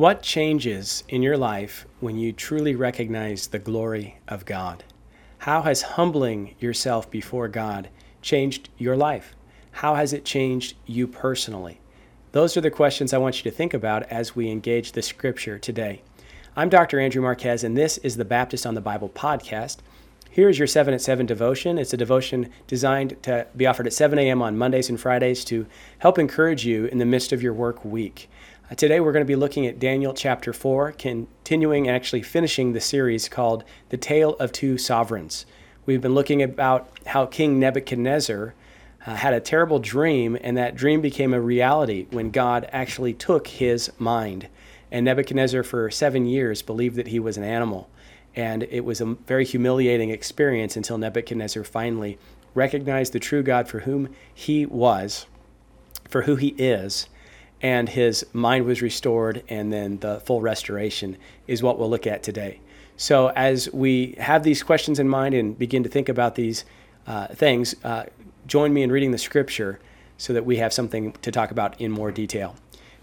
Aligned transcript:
What 0.00 0.22
changes 0.22 1.04
in 1.10 1.20
your 1.20 1.36
life 1.36 1.84
when 2.00 2.16
you 2.16 2.32
truly 2.32 2.74
recognize 2.74 3.48
the 3.48 3.58
glory 3.58 4.16
of 4.26 4.46
God? 4.46 4.82
How 5.40 5.60
has 5.60 5.82
humbling 5.82 6.54
yourself 6.58 7.10
before 7.10 7.48
God 7.48 7.90
changed 8.22 8.70
your 8.78 8.96
life? 8.96 9.36
How 9.72 9.96
has 9.96 10.14
it 10.14 10.24
changed 10.24 10.74
you 10.86 11.06
personally? 11.06 11.80
Those 12.32 12.56
are 12.56 12.62
the 12.62 12.70
questions 12.70 13.12
I 13.12 13.18
want 13.18 13.44
you 13.44 13.50
to 13.50 13.54
think 13.54 13.74
about 13.74 14.04
as 14.04 14.34
we 14.34 14.48
engage 14.48 14.92
the 14.92 15.02
scripture 15.02 15.58
today. 15.58 16.00
I'm 16.56 16.70
Dr. 16.70 16.98
Andrew 16.98 17.20
Marquez, 17.20 17.62
and 17.62 17.76
this 17.76 17.98
is 17.98 18.16
the 18.16 18.24
Baptist 18.24 18.64
on 18.64 18.74
the 18.74 18.80
Bible 18.80 19.10
podcast. 19.10 19.80
Here 20.30 20.48
is 20.48 20.58
your 20.58 20.66
7 20.66 20.94
at 20.94 21.02
7 21.02 21.26
devotion. 21.26 21.76
It's 21.76 21.92
a 21.92 21.98
devotion 21.98 22.50
designed 22.66 23.22
to 23.24 23.48
be 23.54 23.66
offered 23.66 23.86
at 23.86 23.92
7 23.92 24.18
a.m. 24.18 24.40
on 24.40 24.56
Mondays 24.56 24.88
and 24.88 24.98
Fridays 24.98 25.44
to 25.46 25.66
help 25.98 26.18
encourage 26.18 26.64
you 26.64 26.86
in 26.86 26.96
the 26.96 27.04
midst 27.04 27.32
of 27.32 27.42
your 27.42 27.52
work 27.52 27.84
week. 27.84 28.30
Uh, 28.70 28.74
today 28.76 29.00
we're 29.00 29.10
going 29.10 29.24
to 29.24 29.28
be 29.28 29.34
looking 29.34 29.66
at 29.66 29.80
Daniel 29.80 30.14
chapter 30.14 30.52
4, 30.52 30.92
continuing 30.92 31.88
and 31.88 31.96
actually 31.96 32.22
finishing 32.22 32.72
the 32.72 32.80
series 32.80 33.28
called 33.28 33.64
The 33.88 33.96
Tale 33.96 34.36
of 34.38 34.52
Two 34.52 34.78
Sovereigns. 34.78 35.44
We've 35.86 36.00
been 36.00 36.14
looking 36.14 36.40
about 36.40 36.88
how 37.06 37.26
King 37.26 37.58
Nebuchadnezzar 37.58 38.54
uh, 39.04 39.14
had 39.16 39.34
a 39.34 39.40
terrible 39.40 39.80
dream, 39.80 40.38
and 40.40 40.56
that 40.56 40.76
dream 40.76 41.00
became 41.00 41.34
a 41.34 41.40
reality 41.40 42.06
when 42.12 42.30
God 42.30 42.68
actually 42.70 43.12
took 43.12 43.48
his 43.48 43.90
mind. 43.98 44.46
And 44.92 45.04
Nebuchadnezzar, 45.04 45.64
for 45.64 45.90
seven 45.90 46.26
years, 46.26 46.62
believed 46.62 46.94
that 46.94 47.08
he 47.08 47.18
was 47.18 47.36
an 47.36 47.42
animal. 47.42 47.90
And 48.36 48.62
it 48.62 48.84
was 48.84 49.00
a 49.00 49.16
very 49.26 49.44
humiliating 49.44 50.10
experience 50.10 50.76
until 50.76 50.96
Nebuchadnezzar 50.96 51.64
finally 51.64 52.18
recognized 52.54 53.14
the 53.14 53.18
true 53.18 53.42
God 53.42 53.66
for 53.66 53.80
whom 53.80 54.14
he 54.32 54.64
was, 54.64 55.26
for 56.08 56.22
who 56.22 56.36
he 56.36 56.54
is, 56.56 57.08
and 57.62 57.88
his 57.88 58.24
mind 58.32 58.64
was 58.64 58.82
restored, 58.82 59.42
and 59.48 59.72
then 59.72 59.98
the 59.98 60.20
full 60.20 60.40
restoration 60.40 61.16
is 61.46 61.62
what 61.62 61.78
we'll 61.78 61.90
look 61.90 62.06
at 62.06 62.22
today. 62.22 62.60
So, 62.96 63.28
as 63.28 63.72
we 63.72 64.14
have 64.18 64.42
these 64.42 64.62
questions 64.62 64.98
in 64.98 65.08
mind 65.08 65.34
and 65.34 65.58
begin 65.58 65.82
to 65.82 65.88
think 65.88 66.08
about 66.08 66.34
these 66.34 66.64
uh, 67.06 67.28
things, 67.28 67.74
uh, 67.82 68.04
join 68.46 68.72
me 68.72 68.82
in 68.82 68.92
reading 68.92 69.10
the 69.10 69.18
scripture 69.18 69.80
so 70.18 70.32
that 70.32 70.44
we 70.44 70.56
have 70.58 70.72
something 70.72 71.12
to 71.22 71.32
talk 71.32 71.50
about 71.50 71.80
in 71.80 71.90
more 71.90 72.10
detail. 72.10 72.56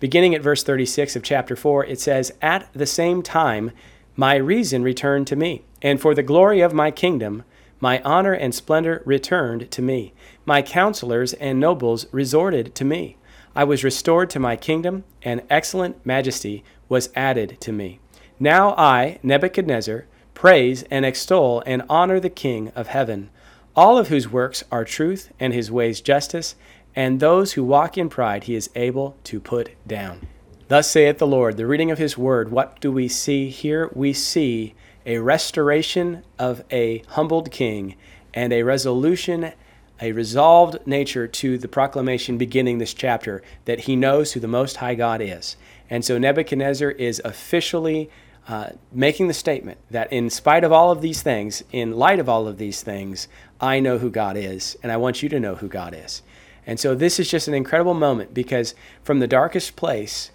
Beginning 0.00 0.34
at 0.34 0.42
verse 0.42 0.62
36 0.64 1.16
of 1.16 1.22
chapter 1.22 1.54
4, 1.54 1.86
it 1.86 2.00
says, 2.00 2.32
At 2.42 2.68
the 2.72 2.86
same 2.86 3.22
time, 3.22 3.70
my 4.16 4.34
reason 4.34 4.82
returned 4.82 5.26
to 5.28 5.36
me, 5.36 5.62
and 5.80 6.00
for 6.00 6.14
the 6.14 6.22
glory 6.22 6.60
of 6.60 6.72
my 6.72 6.90
kingdom, 6.90 7.44
my 7.80 8.00
honor 8.02 8.32
and 8.32 8.54
splendor 8.54 9.02
returned 9.04 9.70
to 9.70 9.82
me. 9.82 10.12
My 10.44 10.62
counselors 10.62 11.34
and 11.34 11.60
nobles 11.60 12.06
resorted 12.12 12.74
to 12.76 12.84
me. 12.84 13.16
I 13.56 13.64
was 13.64 13.84
restored 13.84 14.30
to 14.30 14.40
my 14.40 14.56
kingdom, 14.56 15.04
and 15.22 15.42
excellent 15.48 16.04
majesty 16.04 16.64
was 16.88 17.10
added 17.14 17.58
to 17.60 17.72
me. 17.72 18.00
Now 18.40 18.74
I, 18.76 19.20
Nebuchadnezzar, 19.22 20.06
praise 20.34 20.82
and 20.90 21.04
extol 21.04 21.62
and 21.64 21.82
honor 21.88 22.18
the 22.18 22.30
King 22.30 22.72
of 22.74 22.88
heaven, 22.88 23.30
all 23.76 23.96
of 23.96 24.08
whose 24.08 24.28
works 24.28 24.64
are 24.70 24.84
truth 24.84 25.32
and 25.38 25.52
his 25.52 25.70
ways 25.70 26.00
justice, 26.00 26.56
and 26.96 27.20
those 27.20 27.52
who 27.52 27.64
walk 27.64 27.96
in 27.96 28.08
pride 28.08 28.44
he 28.44 28.54
is 28.54 28.70
able 28.74 29.16
to 29.24 29.40
put 29.40 29.70
down. 29.86 30.26
Thus 30.68 30.90
saith 30.90 31.18
the 31.18 31.26
Lord, 31.26 31.56
the 31.56 31.66
reading 31.66 31.90
of 31.90 31.98
his 31.98 32.18
word. 32.18 32.50
What 32.50 32.80
do 32.80 32.90
we 32.90 33.06
see 33.06 33.50
here? 33.50 33.90
We 33.94 34.12
see 34.12 34.74
a 35.06 35.18
restoration 35.18 36.24
of 36.38 36.64
a 36.70 37.02
humbled 37.08 37.50
king 37.50 37.96
and 38.32 38.52
a 38.52 38.62
resolution 38.62 39.52
a 40.00 40.12
resolved 40.12 40.78
nature 40.86 41.26
to 41.26 41.56
the 41.56 41.68
proclamation 41.68 42.36
beginning 42.36 42.78
this 42.78 42.94
chapter 42.94 43.42
that 43.64 43.80
he 43.80 43.96
knows 43.96 44.32
who 44.32 44.40
the 44.40 44.48
Most 44.48 44.78
High 44.78 44.94
God 44.94 45.20
is. 45.20 45.56
And 45.88 46.04
so 46.04 46.18
Nebuchadnezzar 46.18 46.90
is 46.90 47.20
officially 47.24 48.10
uh, 48.48 48.70
making 48.92 49.28
the 49.28 49.34
statement 49.34 49.78
that 49.90 50.12
in 50.12 50.28
spite 50.28 50.64
of 50.64 50.72
all 50.72 50.90
of 50.90 51.00
these 51.00 51.22
things, 51.22 51.62
in 51.72 51.92
light 51.92 52.18
of 52.18 52.28
all 52.28 52.46
of 52.46 52.58
these 52.58 52.82
things, 52.82 53.28
I 53.60 53.80
know 53.80 53.98
who 53.98 54.10
God 54.10 54.36
is, 54.36 54.76
and 54.82 54.92
I 54.92 54.96
want 54.96 55.22
you 55.22 55.28
to 55.30 55.40
know 55.40 55.54
who 55.54 55.68
God 55.68 55.94
is. 55.94 56.22
And 56.66 56.80
so 56.80 56.94
this 56.94 57.18
is 57.18 57.30
just 57.30 57.48
an 57.48 57.54
incredible 57.54 57.94
moment 57.94 58.34
because 58.34 58.74
from 59.02 59.20
the 59.20 59.26
darkest 59.26 59.76
place, 59.76 60.30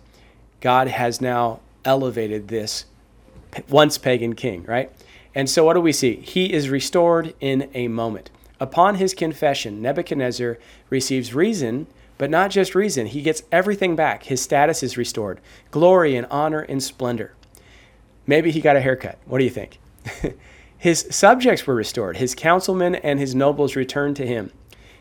God 0.61 0.87
has 0.87 1.21
now 1.21 1.59
elevated 1.85 2.47
this 2.47 2.85
once 3.67 3.97
pagan 3.97 4.35
king, 4.35 4.63
right? 4.63 4.91
And 5.33 5.49
so 5.49 5.63
what 5.63 5.73
do 5.73 5.81
we 5.81 5.93
see? 5.93 6.15
He 6.15 6.51
is 6.51 6.69
restored 6.69 7.33
in 7.39 7.69
a 7.73 7.87
moment. 7.87 8.29
Upon 8.59 8.95
his 8.95 9.13
confession, 9.13 9.81
Nebuchadnezzar 9.81 10.57
receives 10.89 11.33
reason, 11.33 11.87
but 12.17 12.29
not 12.29 12.51
just 12.51 12.75
reason. 12.75 13.07
He 13.07 13.21
gets 13.21 13.43
everything 13.51 13.95
back. 13.95 14.23
His 14.23 14.41
status 14.41 14.83
is 14.83 14.97
restored 14.97 15.39
glory 15.71 16.15
and 16.15 16.27
honor 16.29 16.61
and 16.61 16.83
splendor. 16.83 17.33
Maybe 18.27 18.51
he 18.51 18.61
got 18.61 18.75
a 18.75 18.81
haircut. 18.81 19.17
What 19.25 19.39
do 19.39 19.43
you 19.43 19.49
think? 19.49 19.79
his 20.77 21.07
subjects 21.09 21.65
were 21.65 21.75
restored. 21.75 22.17
His 22.17 22.35
councilmen 22.35 22.95
and 22.95 23.19
his 23.19 23.33
nobles 23.33 23.75
returned 23.75 24.15
to 24.17 24.27
him. 24.27 24.51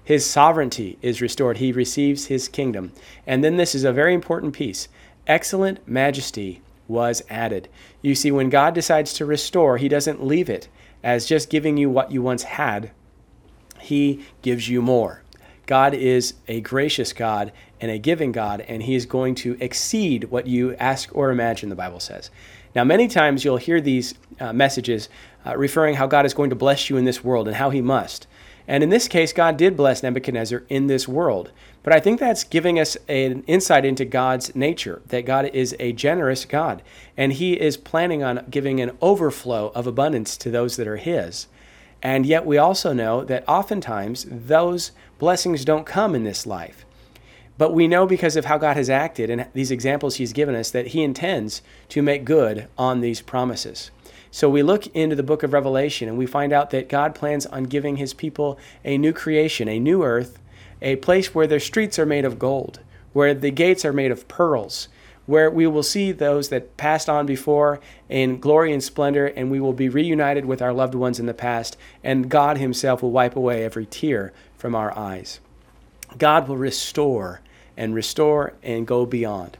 His 0.03 0.25
sovereignty 0.25 0.97
is 1.03 1.21
restored. 1.21 1.59
He 1.59 1.71
receives 1.71 2.27
his 2.27 2.49
kingdom. 2.49 2.93
And 3.27 3.45
then 3.45 3.57
this 3.59 3.75
is 3.75 3.85
a 3.85 3.93
very 3.93 4.15
important 4.15 4.55
piece 4.55 4.89
excellent 5.27 5.87
majesty 5.87 6.63
was 6.89 7.23
added. 7.29 7.69
You 8.01 8.15
see, 8.15 8.31
when 8.31 8.49
God 8.49 8.75
decides 8.75 9.13
to 9.15 9.27
restore, 9.27 9.77
he 9.77 9.89
doesn't 9.89 10.25
leave 10.25 10.49
it 10.49 10.69
as 11.05 11.27
just 11.27 11.51
giving 11.51 11.77
you 11.77 11.91
what 11.91 12.11
you 12.11 12.23
once 12.23 12.45
had, 12.45 12.91
he 13.81 14.25
gives 14.43 14.69
you 14.69 14.83
more. 14.83 15.23
God 15.69 15.93
is 15.93 16.33
a 16.49 16.63
gracious 16.63 17.13
God 17.13 17.53
and 17.79 17.91
a 17.91 17.99
giving 17.99 18.33
God, 18.33 18.63
and 18.63 18.83
He 18.83 18.95
is 18.95 19.05
going 19.05 19.35
to 19.37 19.57
exceed 19.61 20.25
what 20.25 20.47
you 20.47 20.75
ask 20.77 21.15
or 21.15 21.31
imagine, 21.31 21.69
the 21.69 21.77
Bible 21.77 22.01
says. 22.01 22.31
Now, 22.75 22.85
many 22.85 23.07
times 23.07 23.45
you'll 23.45 23.59
hear 23.59 23.81
these 23.81 24.15
uh, 24.41 24.55
messages 24.55 25.11
uh, 25.45 25.57
referring 25.57 25.97
how 25.97 26.07
God 26.07 26.25
is 26.25 26.33
going 26.33 26.49
to 26.51 26.57
bless 26.57 26.89
you 26.89 26.97
in 26.97 27.05
this 27.05 27.23
world 27.23 27.47
and 27.47 27.57
how 27.57 27.69
He 27.69 27.83
must. 27.83 28.27
And 28.67 28.83
in 28.83 28.89
this 28.89 29.09
case, 29.09 29.33
God 29.33 29.59
did 29.59 29.77
bless 29.77 30.03
Nebuchadnezzar 30.03 30.65
in 30.71 30.87
this 30.87 31.07
world. 31.07 31.53
But 31.83 31.93
I 31.93 32.01
think 32.01 32.19
that's 32.19 32.45
giving 32.45 32.79
us 32.79 32.97
an 33.07 33.43
insight 33.47 33.85
into 33.85 34.05
God's 34.07 34.55
nature, 34.55 35.03
that 35.09 35.27
God 35.27 35.51
is 35.53 35.77
a 35.79 35.93
generous 35.93 36.47
God, 36.47 36.83
and 37.17 37.35
He 37.35 37.61
is 37.61 37.77
planning 37.77 38.23
on 38.23 38.47
giving 38.51 38.81
an 38.81 38.97
overflow 39.03 39.71
of 39.75 39.87
abundance 39.87 40.39
to 40.39 40.51
those 40.51 40.77
that 40.77 40.89
are 40.89 40.97
His. 40.97 41.47
And 42.03 42.25
yet, 42.25 42.47
we 42.47 42.59
also 42.59 42.93
know 42.93 43.25
that 43.25 43.49
oftentimes 43.49 44.27
those 44.29 44.93
blessings 45.19 45.65
don't 45.65 45.87
come 45.87 46.15
in 46.15 46.25
this 46.25 46.47
life. 46.47 46.85
But 47.59 47.75
we 47.75 47.89
know 47.89 48.07
because 48.07 48.37
of 48.37 48.45
how 48.45 48.57
God 48.57 48.77
has 48.77 48.89
acted 48.89 49.31
and 49.31 49.47
these 49.53 49.73
examples 49.73 50.17
He's 50.17 50.33
given 50.33 50.55
us 50.55 50.71
that 50.71 50.89
He 50.89 51.03
intends 51.03 51.61
to 51.89 52.03
make 52.03 52.25
good 52.25 52.69
on 52.79 53.01
these 53.01 53.21
promises. 53.21 53.91
So 54.31 54.49
we 54.49 54.63
look 54.63 54.87
into 54.89 55.17
the 55.17 55.25
book 55.25 55.43
of 55.43 55.53
Revelation 55.53 56.09
and 56.09 56.17
we 56.17 56.27
find 56.27 56.53
out 56.53 56.71
that 56.71 56.89
God 56.89 57.15
plans 57.17 57.47
on 57.47 57.65
giving 57.65 57.97
His 57.97 58.15
people 58.15 58.59
a 58.85 58.97
new 58.97 59.13
creation, 59.13 59.69
a 59.69 59.81
new 59.81 60.05
earth, 60.05 60.39
a 60.81 60.97
place 60.97 61.35
where 61.35 61.49
their 61.49 61.59
streets 61.59 61.99
are 61.99 62.07
made 62.07 62.25
of 62.25 62.39
gold, 62.39 62.79
where 63.13 63.35
the 63.35 63.51
gates 63.51 63.85
are 63.85 63.93
made 63.93 64.13
of 64.13 64.29
pearls, 64.29 64.89
where 65.29 65.51
we 65.51 65.67
will 65.67 65.83
see 65.83 66.11
those 66.11 66.49
that 66.49 66.75
passed 66.79 67.07
on 67.07 67.27
before 67.27 67.79
in 68.09 68.41
glory 68.41 68.73
and 68.73 68.83
splendor, 68.83 69.27
and 69.27 69.51
we 69.51 69.61
will 69.61 69.75
be 69.75 69.91
reunited 69.91 70.47
with 70.47 70.63
our 70.63 70.73
loved 70.73 70.95
ones 70.95 71.21
in 71.21 71.27
the 71.27 71.35
past, 71.35 71.77
and 72.03 72.31
God 72.31 72.57
Himself 72.57 73.03
will 73.03 73.11
wipe 73.11 73.37
away 73.37 73.63
every 73.63 73.85
tear 73.85 74.33
from 74.57 74.75
our 74.75 74.97
eyes. 74.97 75.39
God 76.17 76.49
will 76.49 76.57
restore 76.57 77.43
and 77.77 77.95
restore 77.95 78.55
and 78.63 78.87
go 78.87 79.05
beyond. 79.05 79.59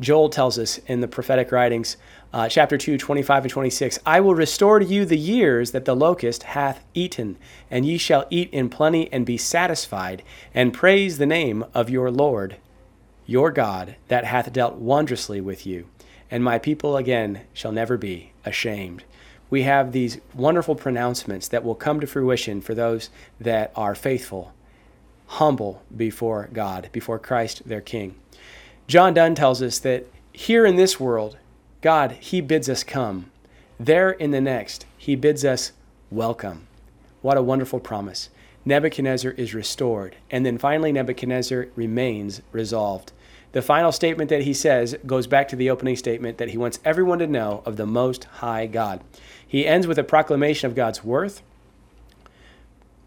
Joel 0.00 0.30
tells 0.30 0.58
us 0.58 0.78
in 0.78 1.00
the 1.00 1.06
prophetic 1.06 1.52
writings, 1.52 1.96
uh, 2.32 2.48
chapter 2.48 2.76
2, 2.76 2.98
25 2.98 3.44
and 3.44 3.52
26, 3.52 4.00
I 4.04 4.18
will 4.18 4.34
restore 4.34 4.80
to 4.80 4.84
you 4.84 5.04
the 5.04 5.16
years 5.16 5.70
that 5.70 5.84
the 5.84 5.94
locust 5.94 6.42
hath 6.42 6.84
eaten, 6.92 7.36
and 7.70 7.86
ye 7.86 7.98
shall 7.98 8.26
eat 8.30 8.50
in 8.50 8.68
plenty 8.68 9.12
and 9.12 9.24
be 9.24 9.36
satisfied, 9.36 10.24
and 10.52 10.74
praise 10.74 11.18
the 11.18 11.26
name 11.26 11.64
of 11.72 11.88
your 11.88 12.10
Lord 12.10 12.56
your 13.26 13.50
God 13.50 13.96
that 14.08 14.24
hath 14.24 14.52
dealt 14.52 14.76
wondrously 14.76 15.40
with 15.40 15.66
you, 15.66 15.86
and 16.30 16.42
my 16.42 16.58
people 16.58 16.96
again 16.96 17.42
shall 17.52 17.72
never 17.72 17.96
be 17.96 18.32
ashamed. 18.44 19.04
We 19.50 19.62
have 19.62 19.92
these 19.92 20.20
wonderful 20.34 20.74
pronouncements 20.74 21.48
that 21.48 21.64
will 21.64 21.74
come 21.74 22.00
to 22.00 22.06
fruition 22.06 22.60
for 22.60 22.74
those 22.74 23.10
that 23.38 23.72
are 23.76 23.94
faithful, 23.94 24.52
humble 25.26 25.82
before 25.94 26.48
God, 26.52 26.88
before 26.92 27.18
Christ 27.18 27.62
their 27.66 27.80
King. 27.80 28.16
John 28.86 29.14
Donne 29.14 29.34
tells 29.34 29.62
us 29.62 29.78
that 29.80 30.06
here 30.32 30.66
in 30.66 30.76
this 30.76 30.98
world, 30.98 31.36
God, 31.80 32.12
He 32.12 32.40
bids 32.40 32.68
us 32.68 32.82
come. 32.82 33.30
There 33.78 34.10
in 34.10 34.30
the 34.30 34.40
next, 34.40 34.86
He 34.98 35.16
bids 35.16 35.44
us 35.44 35.72
welcome. 36.10 36.66
What 37.22 37.36
a 37.36 37.42
wonderful 37.42 37.80
promise. 37.80 38.28
Nebuchadnezzar 38.64 39.32
is 39.32 39.54
restored. 39.54 40.16
And 40.30 40.44
then 40.44 40.58
finally, 40.58 40.92
Nebuchadnezzar 40.92 41.68
remains 41.76 42.42
resolved. 42.52 43.12
The 43.54 43.62
final 43.62 43.92
statement 43.92 44.30
that 44.30 44.42
he 44.42 44.52
says 44.52 44.96
goes 45.06 45.28
back 45.28 45.46
to 45.46 45.54
the 45.56 45.70
opening 45.70 45.94
statement 45.94 46.38
that 46.38 46.50
he 46.50 46.58
wants 46.58 46.80
everyone 46.84 47.20
to 47.20 47.26
know 47.28 47.62
of 47.64 47.76
the 47.76 47.86
Most 47.86 48.24
High 48.24 48.66
God. 48.66 49.00
He 49.46 49.64
ends 49.64 49.86
with 49.86 49.96
a 49.96 50.02
proclamation 50.02 50.68
of 50.68 50.74
God's 50.74 51.04
worth, 51.04 51.40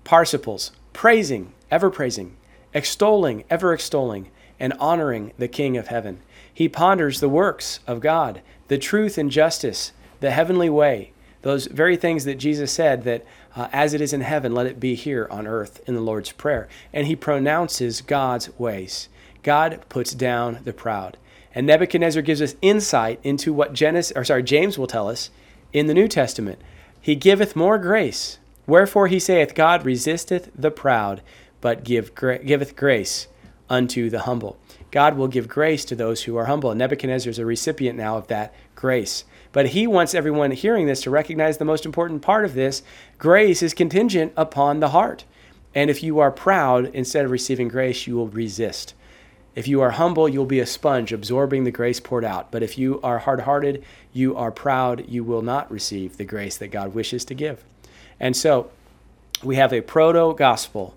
participles, 0.05 0.71
praising, 0.93 1.51
ever 1.69 1.89
praising, 1.89 2.37
extolling, 2.73 3.43
ever 3.49 3.73
extolling, 3.73 4.31
and 4.57 4.71
honoring 4.79 5.33
the 5.37 5.49
King 5.49 5.75
of 5.75 5.87
heaven. 5.87 6.21
He 6.53 6.69
ponders 6.69 7.19
the 7.19 7.27
works 7.27 7.81
of 7.85 7.99
God, 7.99 8.41
the 8.69 8.77
truth 8.77 9.17
and 9.17 9.29
justice, 9.29 9.91
the 10.21 10.31
heavenly 10.31 10.69
way, 10.69 11.11
those 11.41 11.67
very 11.67 11.97
things 11.97 12.23
that 12.23 12.35
Jesus 12.35 12.71
said 12.71 13.03
that 13.03 13.25
uh, 13.53 13.67
as 13.73 13.93
it 13.93 13.99
is 13.99 14.13
in 14.13 14.21
heaven, 14.21 14.53
let 14.53 14.65
it 14.65 14.79
be 14.79 14.95
here 14.95 15.27
on 15.29 15.45
earth 15.45 15.81
in 15.85 15.93
the 15.93 15.99
Lord's 15.99 16.31
Prayer. 16.31 16.69
And 16.93 17.05
he 17.05 17.17
pronounces 17.17 17.99
God's 17.99 18.57
ways. 18.57 19.09
God 19.47 19.79
puts 19.87 20.13
down 20.13 20.59
the 20.65 20.73
proud. 20.73 21.15
And 21.55 21.65
Nebuchadnezzar 21.65 22.21
gives 22.21 22.41
us 22.41 22.57
insight 22.61 23.17
into 23.23 23.53
what 23.53 23.71
Genesis, 23.71 24.11
or 24.13 24.25
sorry, 24.25 24.43
James 24.43 24.77
will 24.77 24.87
tell 24.87 25.07
us 25.07 25.29
in 25.71 25.87
the 25.87 25.93
New 25.93 26.09
Testament. 26.09 26.59
He 26.99 27.15
giveth 27.15 27.55
more 27.55 27.77
grace. 27.77 28.39
Wherefore 28.65 29.07
he 29.07 29.19
saith, 29.19 29.55
God 29.55 29.85
resisteth 29.85 30.51
the 30.53 30.69
proud, 30.69 31.21
but 31.61 31.85
give, 31.85 32.13
giveth 32.13 32.75
grace 32.75 33.29
unto 33.69 34.09
the 34.09 34.23
humble. 34.23 34.57
God 34.91 35.15
will 35.15 35.29
give 35.29 35.47
grace 35.47 35.85
to 35.85 35.95
those 35.95 36.23
who 36.23 36.35
are 36.35 36.47
humble. 36.47 36.71
And 36.71 36.79
Nebuchadnezzar 36.79 37.31
is 37.31 37.39
a 37.39 37.45
recipient 37.45 37.97
now 37.97 38.17
of 38.17 38.27
that 38.27 38.53
grace. 38.75 39.23
But 39.53 39.67
he 39.67 39.87
wants 39.87 40.13
everyone 40.13 40.51
hearing 40.51 40.87
this 40.87 41.03
to 41.03 41.09
recognize 41.09 41.57
the 41.57 41.63
most 41.63 41.85
important 41.85 42.21
part 42.21 42.43
of 42.43 42.53
this 42.53 42.83
grace 43.17 43.63
is 43.63 43.73
contingent 43.73 44.33
upon 44.35 44.81
the 44.81 44.89
heart. 44.89 45.23
And 45.73 45.89
if 45.89 46.03
you 46.03 46.19
are 46.19 46.31
proud, 46.31 46.87
instead 46.87 47.23
of 47.23 47.31
receiving 47.31 47.69
grace, 47.69 48.07
you 48.07 48.17
will 48.17 48.27
resist. 48.27 48.93
If 49.57 49.67
you 49.67 49.81
are 49.81 49.89
humble, 49.89 50.29
you'll 50.29 50.45
be 50.45 50.59
a 50.59 50.67
sponge 50.67 51.11
absorbing 51.11 51.63
the 51.63 51.71
grace 51.71 51.99
poured 51.99 52.23
out. 52.23 52.51
But 52.51 52.61
if 52.61 52.77
you 52.77 53.01
are 53.01 53.17
hard 53.17 53.41
hearted, 53.41 53.83
you 54.13 54.37
are 54.37 54.51
proud, 54.51 55.09
you 55.09 55.23
will 55.23 55.41
not 55.41 55.71
receive 55.71 56.17
the 56.17 56.25
grace 56.25 56.57
that 56.57 56.67
God 56.67 56.93
wishes 56.93 57.25
to 57.25 57.33
give. 57.33 57.65
And 58.19 58.37
so 58.37 58.69
we 59.41 59.55
have 59.55 59.73
a 59.73 59.81
proto 59.81 60.35
gospel. 60.37 60.95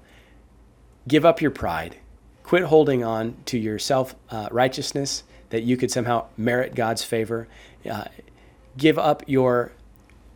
Give 1.08 1.24
up 1.24 1.40
your 1.40 1.50
pride. 1.50 1.96
Quit 2.42 2.64
holding 2.64 3.02
on 3.02 3.36
to 3.46 3.56
your 3.56 3.78
self 3.78 4.14
uh, 4.28 4.48
righteousness 4.50 5.24
that 5.48 5.62
you 5.62 5.78
could 5.78 5.90
somehow 5.90 6.26
merit 6.36 6.74
God's 6.74 7.02
favor. 7.02 7.48
Uh, 7.90 8.04
give 8.76 8.98
up 8.98 9.22
your 9.26 9.72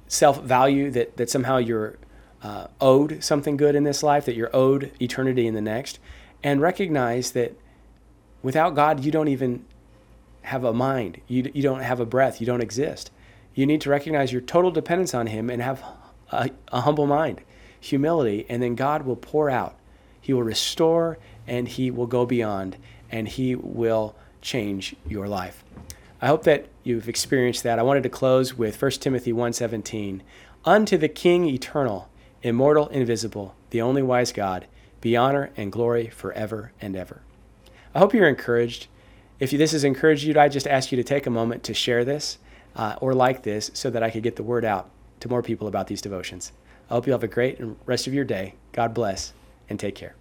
self 0.09 0.41
value 0.41 0.91
that, 0.93 1.19
that 1.19 1.29
somehow 1.29 1.59
you're 1.59 1.99
uh, 2.43 2.69
owed 2.81 3.23
something 3.23 3.59
good 3.59 3.75
in 3.75 3.85
this 3.85 4.03
life, 4.03 4.25
that 4.25 4.35
you're 4.35 4.57
owed 4.57 4.93
eternity 4.99 5.47
in 5.47 5.53
the 5.53 5.61
next, 5.61 5.99
and 6.43 6.63
recognize 6.63 7.33
that 7.33 7.55
without 8.45 8.77
God, 8.77 9.05
you 9.05 9.11
don't 9.11 9.29
even 9.29 9.65
have 10.43 10.63
a 10.63 10.75
mind, 10.75 11.21
you, 11.27 11.51
you 11.55 11.63
don't 11.63 11.81
have 11.81 11.99
a 11.99 12.07
breath, 12.07 12.41
you 12.41 12.47
don't 12.47 12.61
exist. 12.61 13.11
You 13.55 13.67
need 13.67 13.81
to 13.81 13.91
recognize 13.91 14.33
your 14.33 14.43
total 14.43 14.71
dependence 14.71 15.15
on 15.15 15.29
Him 15.29 15.49
and 15.49 15.63
have 15.63 15.83
a, 16.31 16.51
a 16.69 16.83
humble 16.83 17.07
mind, 17.07 17.41
humility, 17.81 18.45
and 18.49 18.63
then 18.63 18.75
God 18.75 19.07
will 19.07 19.17
pour 19.17 19.49
out. 19.49 19.77
He 20.21 20.33
will 20.33 20.43
restore 20.43 21.19
and 21.47 21.67
He 21.67 21.91
will 21.91 22.07
go 22.07 22.27
beyond 22.27 22.77
and 23.11 23.27
He 23.27 23.55
will 23.55 24.15
change 24.43 24.95
your 25.09 25.27
life. 25.27 25.65
I 26.21 26.27
hope 26.27 26.45
that 26.45 26.67
you've 26.83 27.09
experienced 27.09 27.63
that. 27.63 27.79
I 27.79 27.83
wanted 27.83 28.03
to 28.03 28.09
close 28.11 28.59
with 28.59 28.81
1 28.81 28.91
Timothy 28.93 29.33
1:17. 29.33 30.21
Unto 30.67 30.99
the 30.99 31.09
King 31.09 31.47
eternal, 31.47 32.09
immortal, 32.43 32.89
invisible, 32.89 33.55
the 33.71 33.81
only 33.81 34.03
wise 34.03 34.33
God, 34.33 34.67
be 35.01 35.17
honor 35.17 35.51
and 35.57 35.73
glory 35.73 36.09
forever 36.09 36.73
and 36.81 36.95
ever. 36.95 37.23
I 37.95 38.01
hope 38.01 38.13
you're 38.13 38.29
encouraged. 38.29 38.89
If 39.39 39.51
this 39.51 39.73
has 39.73 39.85
encouraged 39.85 40.25
you, 40.25 40.39
I 40.39 40.49
just 40.49 40.67
ask 40.67 40.91
you 40.91 40.97
to 40.97 41.05
take 41.05 41.27
a 41.27 41.31
moment 41.31 41.63
to 41.65 41.75
share 41.75 42.05
this 42.05 42.39
uh, 42.75 42.97
or 43.01 43.15
like 43.15 43.43
this 43.43 43.71
so 43.75 43.91
that 43.91 44.03
I 44.03 44.11
could 44.11 44.23
get 44.23 44.37
the 44.37 44.43
word 44.43 44.65
out 44.65 44.91
to 45.21 45.29
more 45.29 45.43
people 45.43 45.69
about 45.69 45.87
these 45.87 46.03
devotions. 46.03 46.53
I 46.91 46.95
hope 46.95 47.07
you 47.07 47.13
have 47.13 47.25
a 47.25 47.29
great 47.29 47.59
rest 47.87 48.07
of 48.07 48.15
your 48.15 48.25
day. 48.25 48.55
God 48.73 48.95
bless 48.95 49.33
and 49.69 49.79
take 49.79 49.95
care. 49.95 50.15